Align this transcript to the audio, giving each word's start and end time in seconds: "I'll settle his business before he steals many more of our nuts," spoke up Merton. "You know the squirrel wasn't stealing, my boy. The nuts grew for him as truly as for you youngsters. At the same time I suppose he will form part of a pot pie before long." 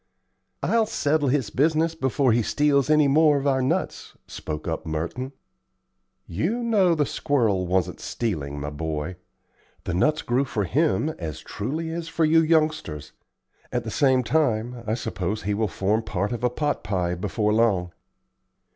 "I'll 0.63 0.87
settle 0.87 1.27
his 1.27 1.51
business 1.51 1.93
before 1.93 2.31
he 2.31 2.41
steals 2.41 2.89
many 2.89 3.07
more 3.07 3.37
of 3.37 3.45
our 3.45 3.61
nuts," 3.61 4.17
spoke 4.25 4.67
up 4.67 4.83
Merton. 4.83 5.31
"You 6.25 6.63
know 6.63 6.95
the 6.95 7.05
squirrel 7.05 7.67
wasn't 7.67 7.99
stealing, 7.99 8.59
my 8.59 8.71
boy. 8.71 9.17
The 9.83 9.93
nuts 9.93 10.23
grew 10.23 10.45
for 10.45 10.63
him 10.63 11.09
as 11.19 11.39
truly 11.41 11.91
as 11.91 12.07
for 12.07 12.25
you 12.25 12.41
youngsters. 12.41 13.11
At 13.71 13.83
the 13.83 13.91
same 13.91 14.23
time 14.23 14.81
I 14.87 14.95
suppose 14.95 15.43
he 15.43 15.53
will 15.53 15.67
form 15.67 16.01
part 16.01 16.31
of 16.31 16.43
a 16.43 16.49
pot 16.49 16.83
pie 16.83 17.13
before 17.13 17.53
long." 17.53 17.91